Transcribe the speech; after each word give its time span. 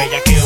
bella 0.00 0.22
que 0.24 0.39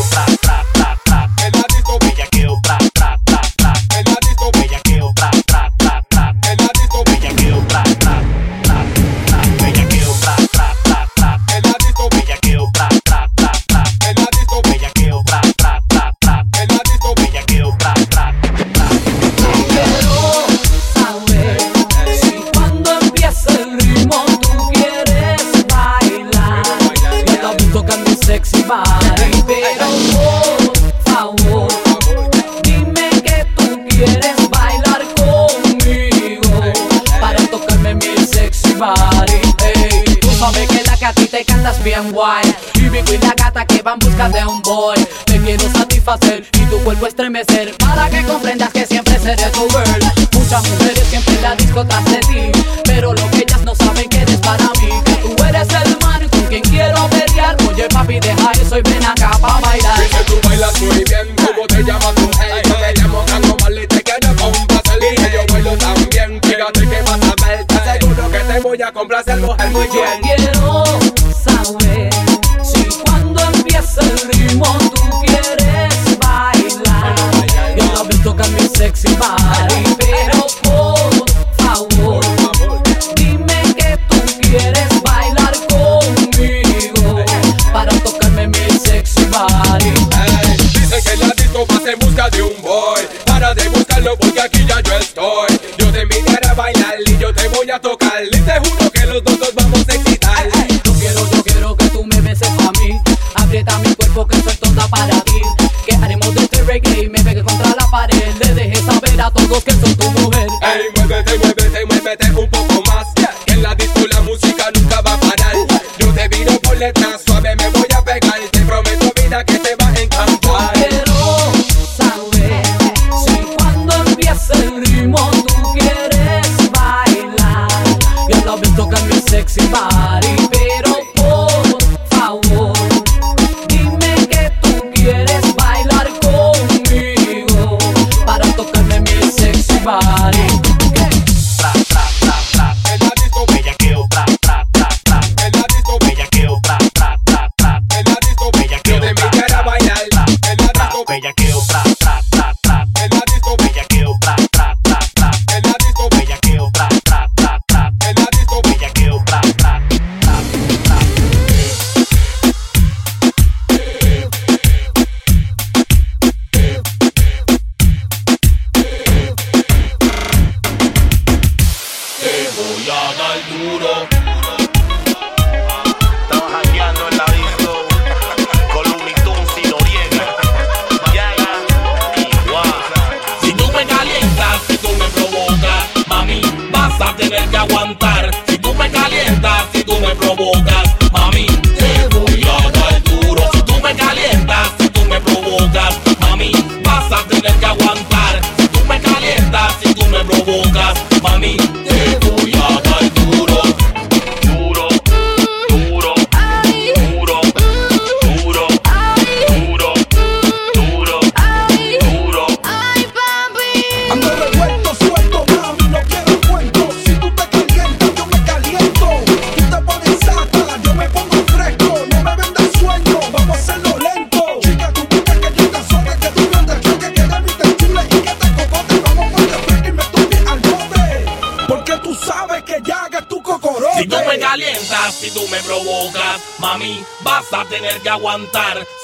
y 107.03 107.09
me 107.09 107.23
pegué 107.23 107.43
contra 107.43 107.75
la 107.75 107.87
pared. 107.91 108.35
Le 108.41 108.55
dejé 108.55 108.77
saber 108.77 109.21
a 109.21 109.31
todos 109.31 109.65
que 109.65 109.74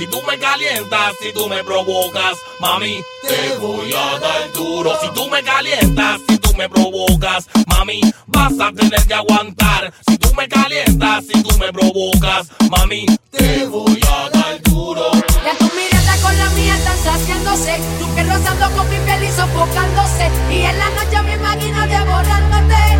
Si 0.00 0.06
tú 0.06 0.22
me 0.22 0.38
calientas, 0.38 1.12
si 1.20 1.30
tú 1.30 1.46
me 1.46 1.62
provocas, 1.62 2.38
mami, 2.58 3.02
te 3.28 3.54
voy 3.58 3.92
a 3.92 4.18
dar 4.18 4.50
duro. 4.54 4.98
Si 5.02 5.10
tú 5.10 5.28
me 5.28 5.42
calientas, 5.42 6.20
si 6.26 6.38
tú 6.38 6.54
me 6.56 6.70
provocas, 6.70 7.46
mami, 7.66 8.00
vas 8.28 8.52
a 8.58 8.72
tener 8.72 9.06
que 9.06 9.12
aguantar. 9.12 9.92
Si 10.08 10.16
tú 10.16 10.32
me 10.34 10.48
calientas, 10.48 11.26
si 11.26 11.42
tú 11.42 11.50
me 11.58 11.70
provocas, 11.70 12.48
mami, 12.70 13.04
te 13.30 13.66
voy 13.66 14.00
a 14.08 14.30
dar 14.30 14.62
duro. 14.62 15.10
Ya 15.44 15.54
tu 15.58 15.66
mirada 15.76 16.16
con 16.22 16.38
la 16.38 16.48
mía 16.50 16.74
están 16.76 16.96
saciándose, 16.96 17.78
tú 17.98 18.14
que 18.14 18.22
rozando 18.22 18.70
con 18.74 18.88
mi 18.88 18.96
piel 19.04 19.22
y 19.22 19.28
sofocándose, 19.32 20.30
y 20.50 20.62
en 20.62 20.78
la 20.78 20.88
noche 20.90 21.22
me 21.22 21.34
imagino 21.34 21.86
devorándote. 21.86 22.90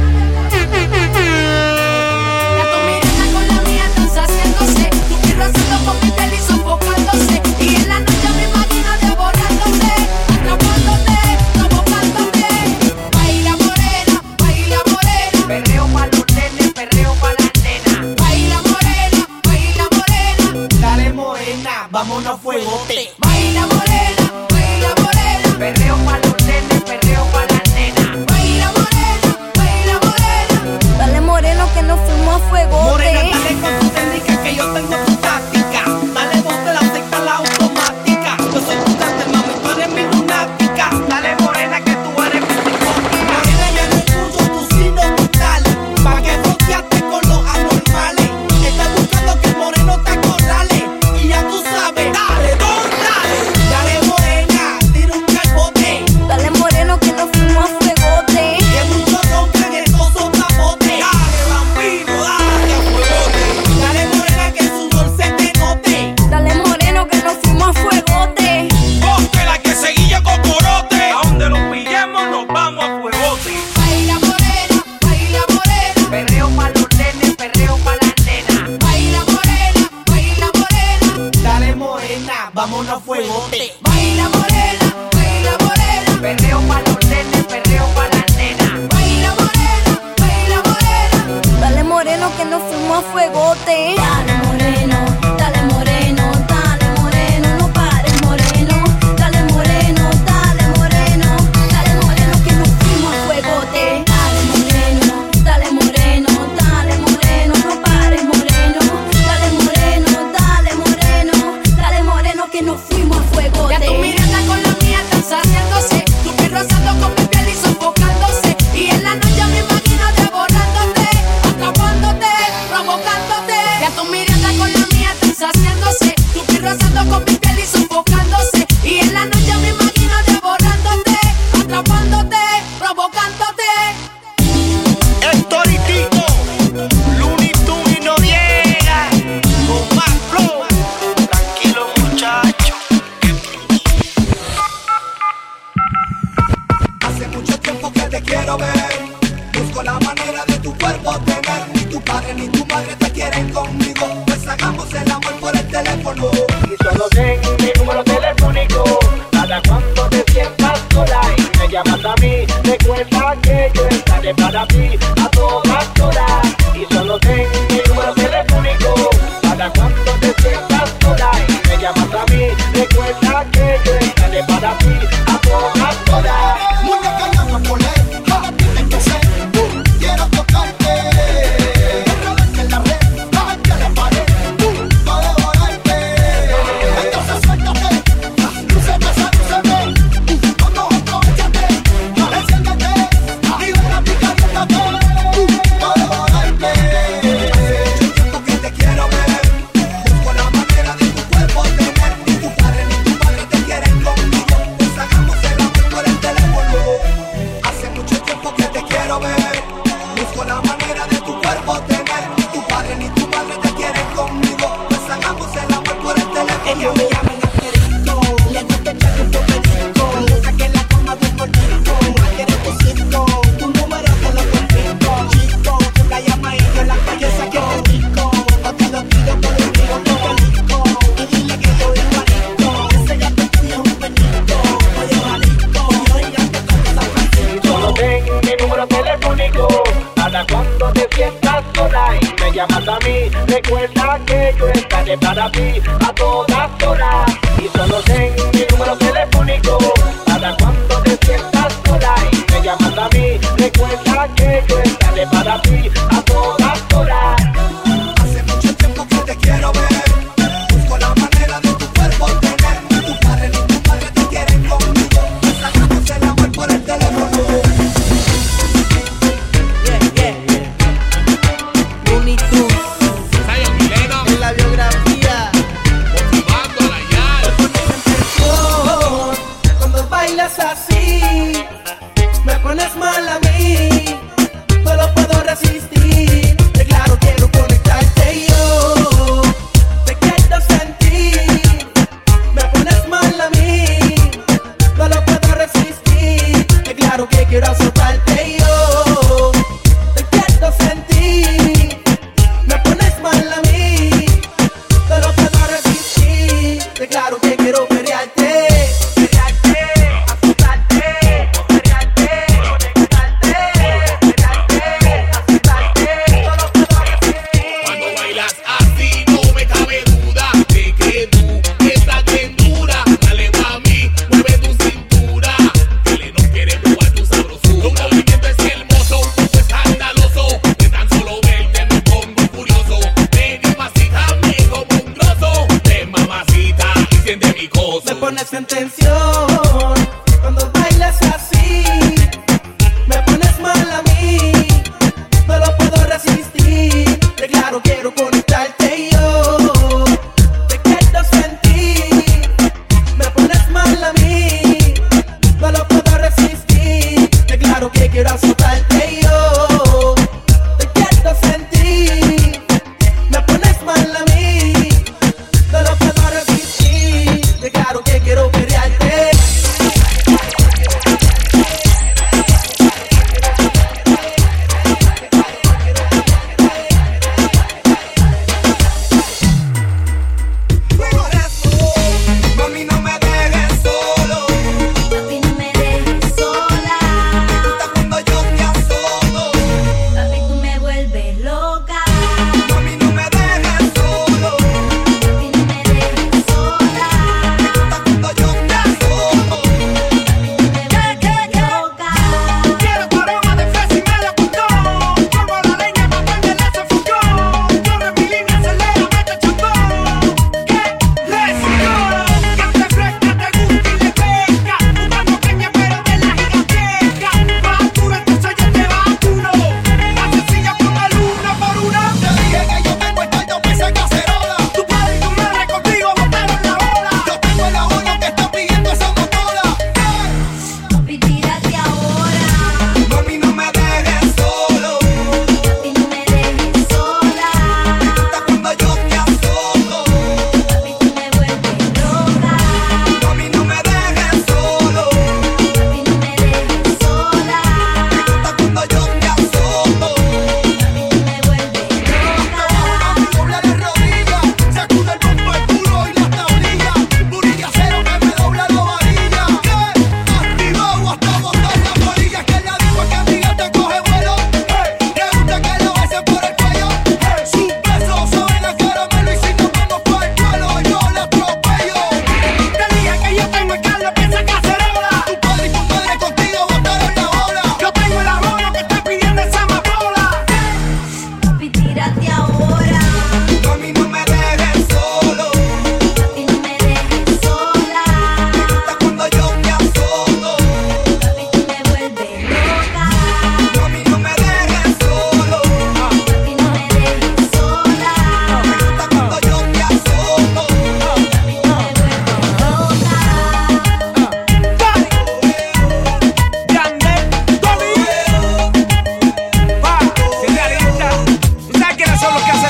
Baila 23.20 23.90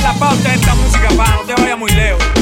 la 0.03 0.15
pauta 0.15 0.49
de 0.49 0.55
esta 0.55 0.75
música 0.75 1.09
pa 1.17 1.27
no 1.37 1.43
te 1.43 1.55
vaya 1.55 1.77
muy 1.77 1.91
lejos. 1.91 2.40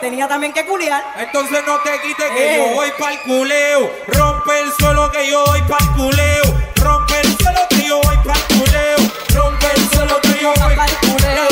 tenía 0.00 0.26
también 0.26 0.52
que 0.52 0.64
culear. 0.64 1.04
Entonces 1.18 1.62
no 1.66 1.78
te 1.80 2.00
quites 2.00 2.30
que 2.30 2.56
yo 2.56 2.64
eh. 2.66 2.72
voy 2.74 2.90
para 2.98 3.12
el 3.12 3.20
culeo. 3.20 3.92
Rompe 4.08 4.60
el 4.60 4.72
suelo 4.72 5.10
que 5.10 5.30
yo 5.30 5.44
voy 5.44 5.62
para 5.62 5.84
el 5.84 5.90
culeo. 5.92 6.44
Rompe 6.76 7.20
el 7.20 7.36
suelo 7.38 7.60
que 7.68 7.84
yo 7.86 8.00
voy 8.00 8.16
para 8.24 8.38
el 8.38 8.58
culeo. 8.58 8.96
Rompe 9.34 9.66
el 9.76 9.90
suelo 9.90 10.20
que 10.22 10.42
yo 10.42 10.52
voy 10.54 10.74
para 10.74 10.86
el 10.86 10.96
culeo. 10.96 11.49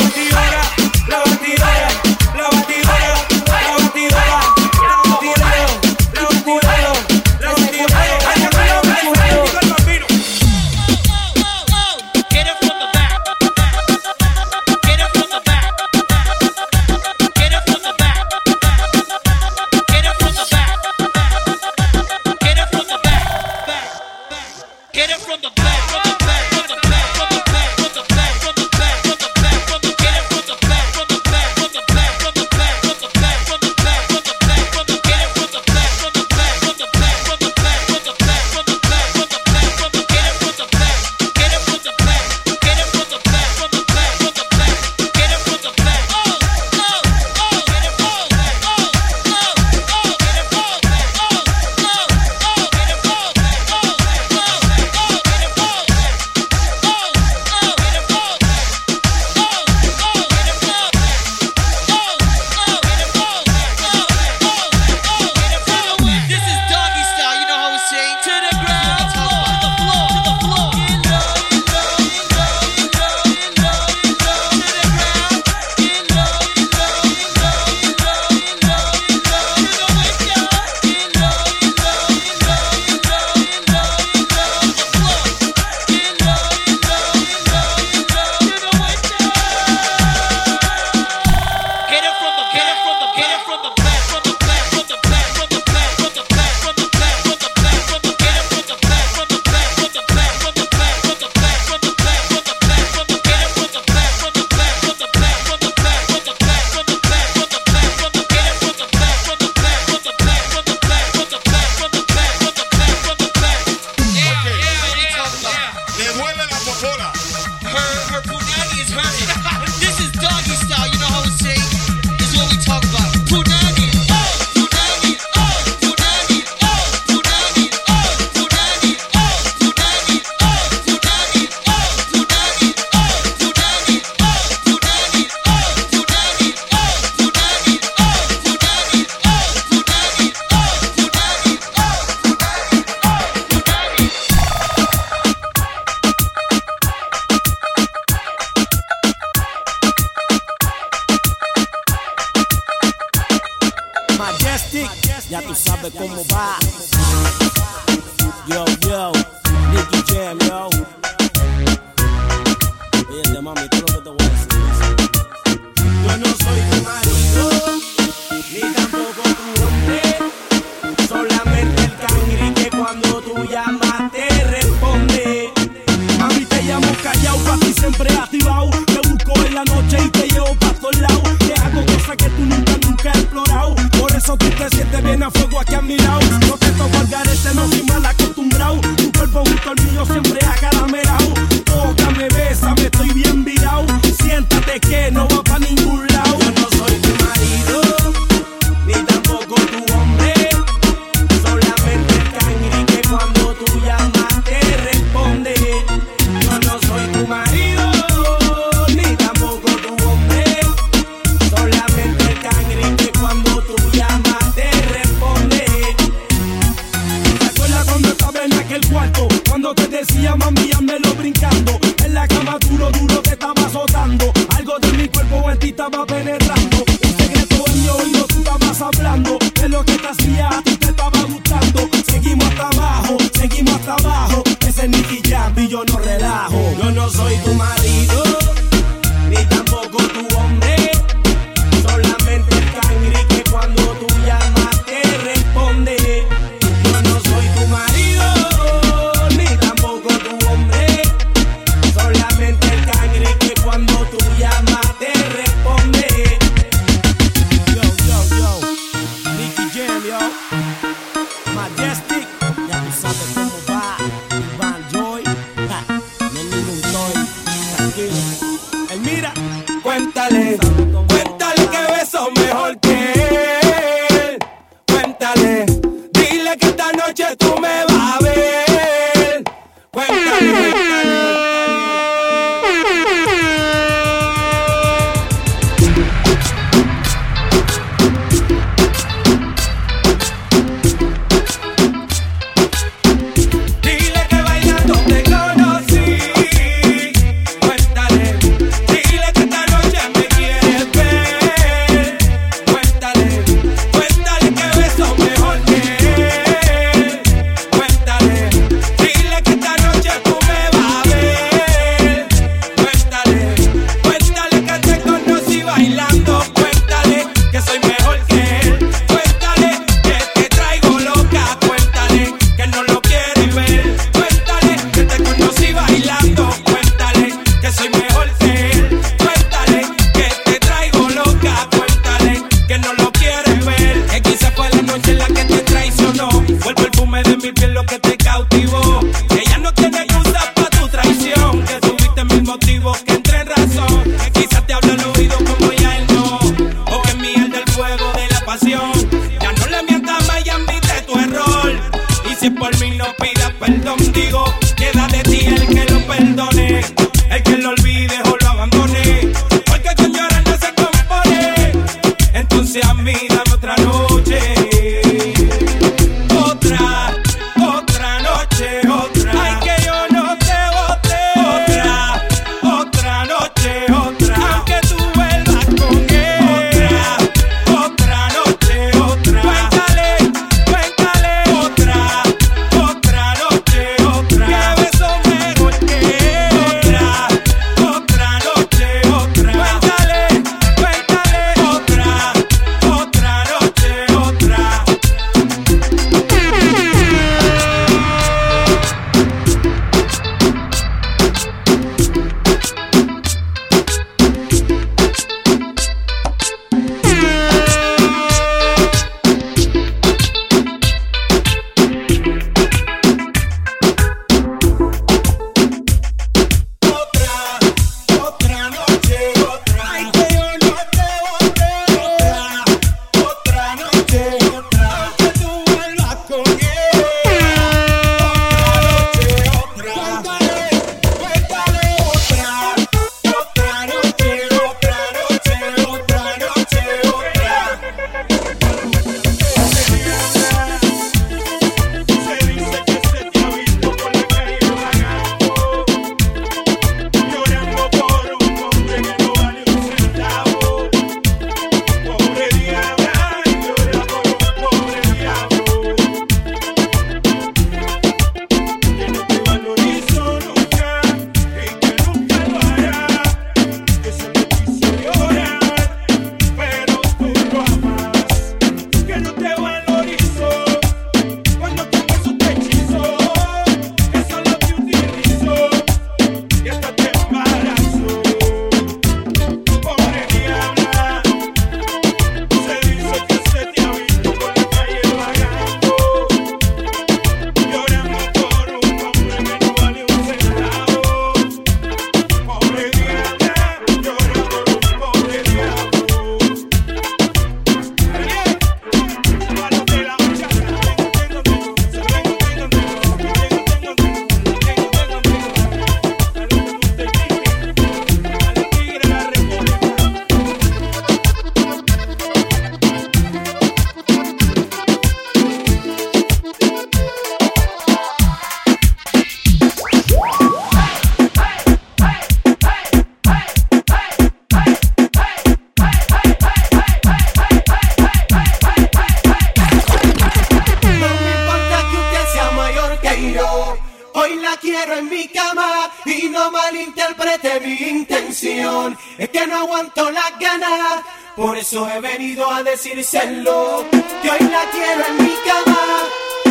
Por 541.35 541.57
eso 541.57 541.87
he 541.89 542.01
venido 542.01 542.49
a 542.51 542.63
decírselo, 542.63 543.85
que 543.91 544.29
hoy 544.29 544.49
la 544.49 544.61
quiero 544.71 545.05
en 545.07 545.17
mi 545.25 545.33
cama. 545.45 545.79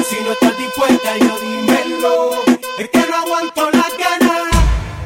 Si 0.09 0.17
no 0.25 0.33
estás 0.33 0.57
dispuesta, 0.57 1.17
yo 1.19 1.39
dímelo, 1.41 2.45
es 2.79 2.89
que 2.89 2.99
no 2.99 3.17
aguanto 3.17 3.71
las 3.71 3.93
ganas. 3.99 4.49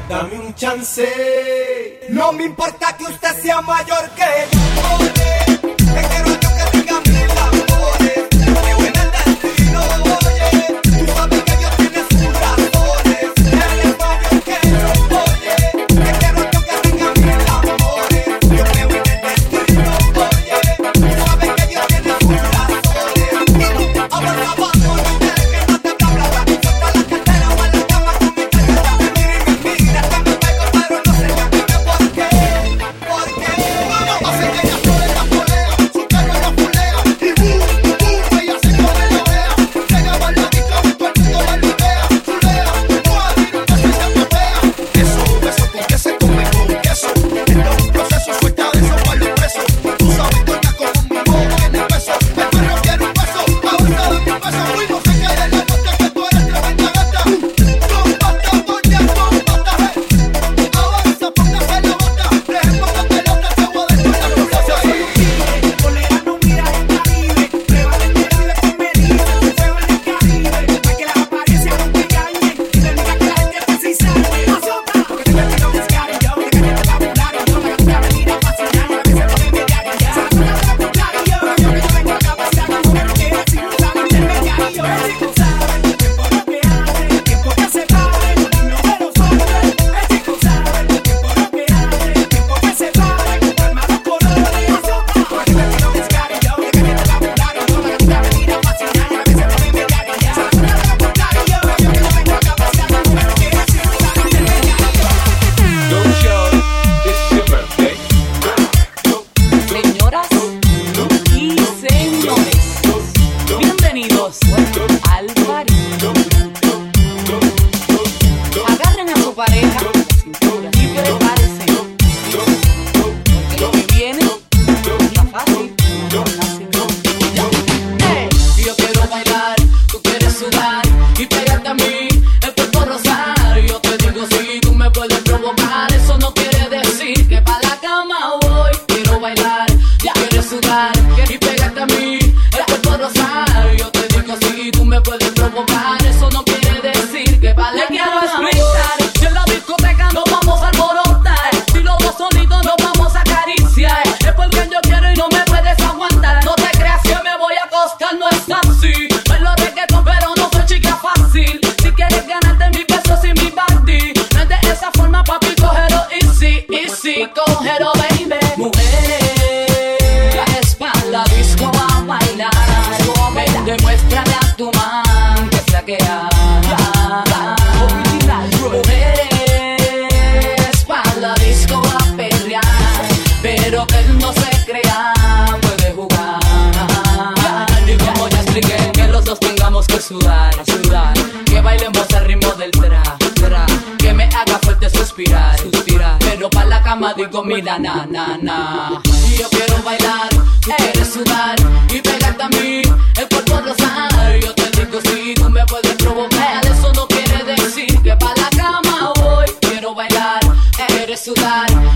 Dame 0.07 0.39
un 0.39 0.55
chance. 0.55 1.99
No 2.09 2.31
me 2.31 2.45
importa 2.45 2.95
que 2.95 3.03
usted 3.05 3.41
sea 3.41 3.61
mayor 3.61 4.09
que 4.11 4.47
yo. 4.51 5.42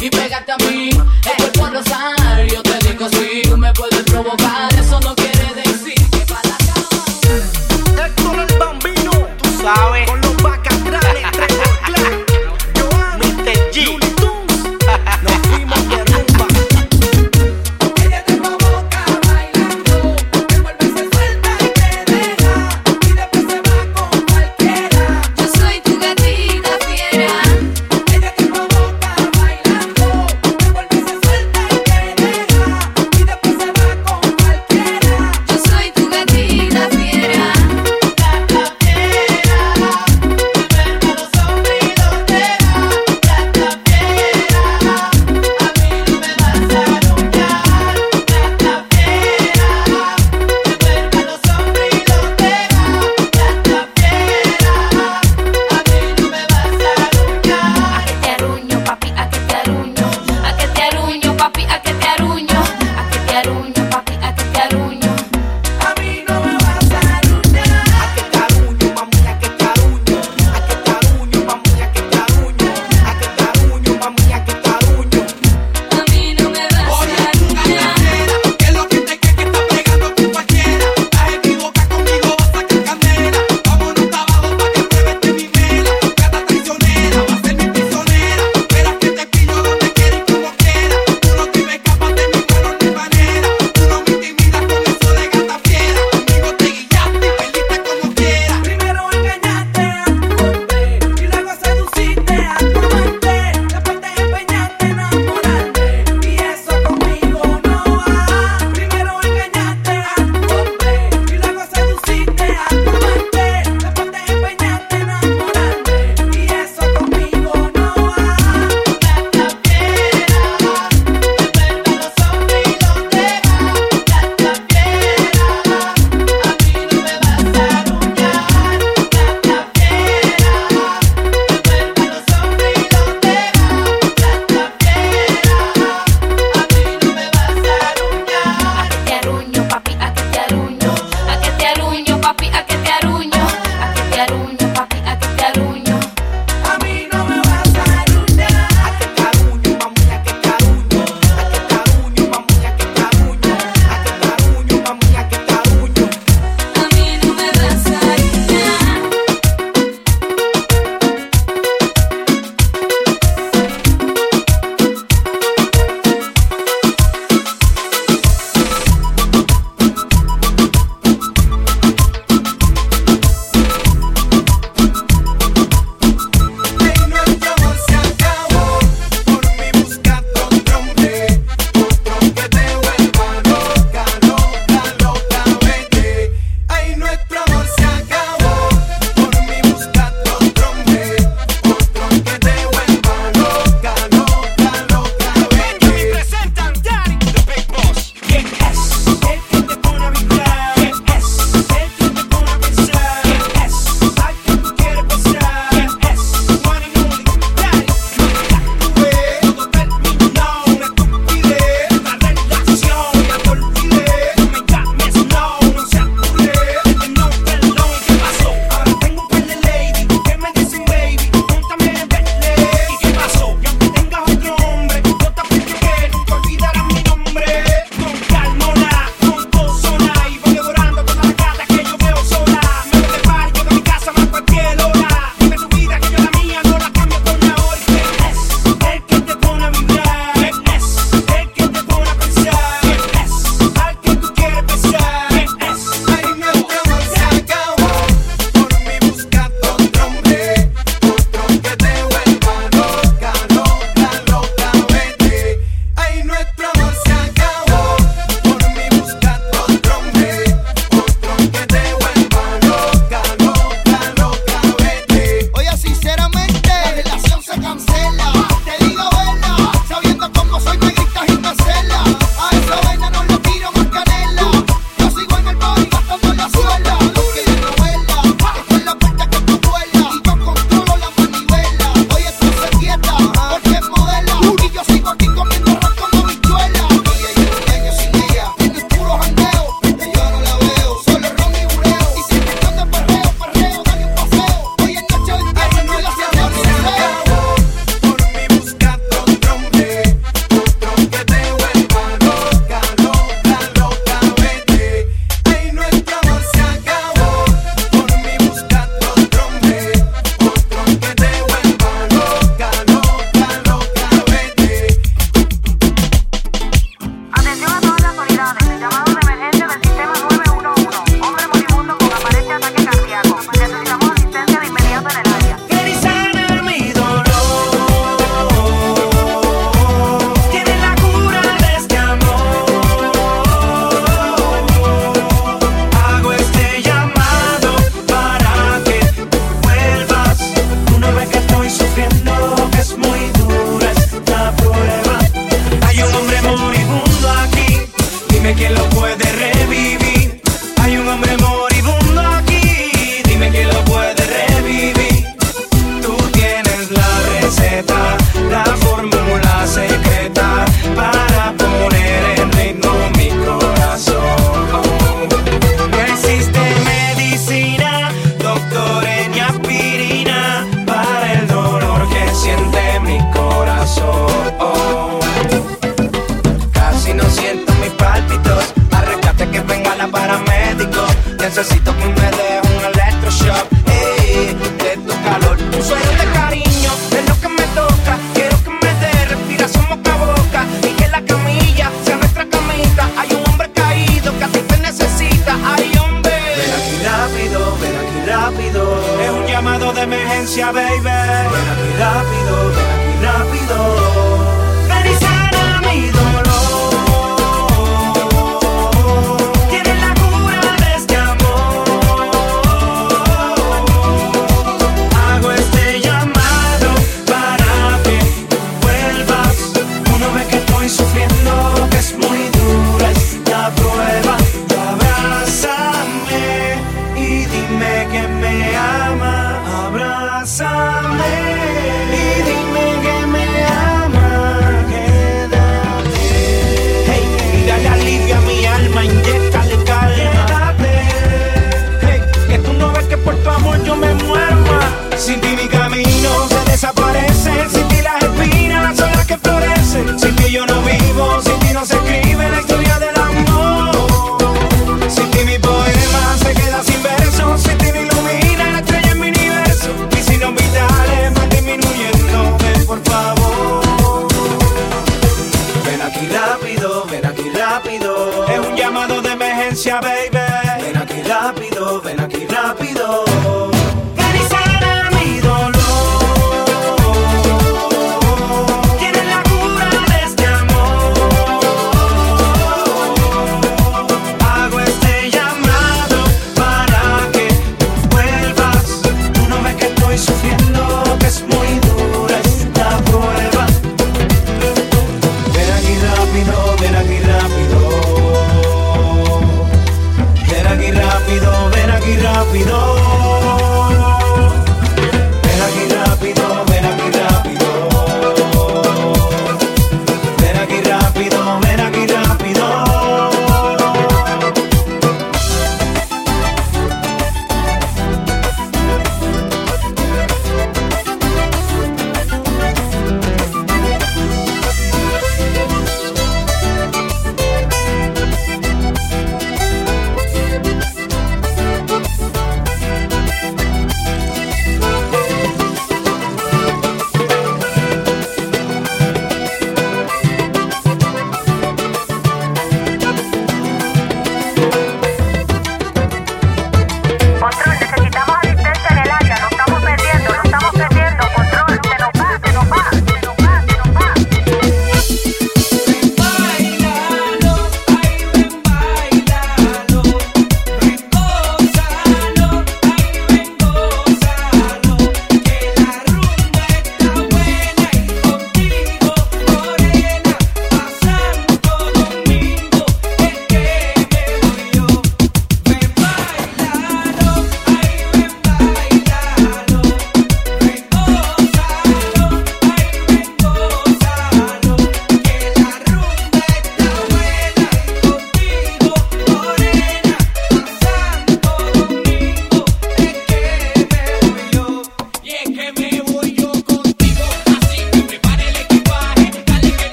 y 0.00 0.10
pegarte 0.10 0.52
a 0.52 0.56
mí. 0.58 0.90
El 0.90 1.58
cuerpo 1.58 1.80
yo 2.48 2.62
te 2.62 2.88
digo 2.88 3.08
sí, 3.10 3.42
tú 3.44 3.56
me 3.56 3.72
puedes 3.72 4.02
provocar. 4.04 4.72
Eso 4.74 5.00
no 5.00 5.14
quiere 5.14 5.54
decir 5.54 5.94
que 6.10 6.18
para 6.26 6.48
la 6.48 6.56
cama. 6.72 8.06
Héctor 8.06 8.46
el 8.48 8.58
bambino, 8.58 9.10
tú 9.42 9.62
sabes. 9.62 10.09